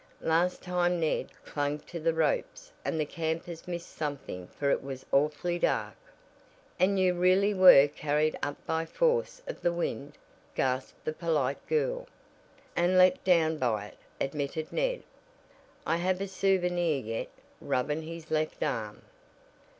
Last 0.23 0.63
time 0.63 0.99
Ned 0.99 1.29
clung 1.45 1.77
to 1.81 1.99
the 1.99 2.11
ropes 2.11 2.71
and 2.83 2.99
the 2.99 3.05
campers 3.05 3.67
missed 3.67 3.91
something 3.95 4.47
for 4.47 4.71
it 4.71 4.81
was 4.81 5.05
awfully 5.11 5.59
dark." 5.59 5.93
"And 6.79 6.97
you 6.97 7.13
really 7.13 7.53
were 7.53 7.87
carried 7.87 8.35
up 8.41 8.57
by 8.65 8.85
the 8.85 8.89
force 8.91 9.43
of 9.45 9.61
the 9.61 9.71
wind?" 9.71 10.17
gasped 10.55 11.05
the 11.05 11.13
polite 11.13 11.63
girl. 11.67 12.07
"And 12.75 12.97
let 12.97 13.23
down 13.23 13.59
by 13.59 13.85
it," 13.89 13.97
admitted 14.19 14.73
Ned, 14.73 15.03
"I 15.85 15.97
have 15.97 16.19
a 16.19 16.27
souvenir 16.27 16.97
yet," 16.97 17.29
rubbing 17.61 18.01
his 18.01 18.31
left 18.31 18.63
arm. 18.63 19.03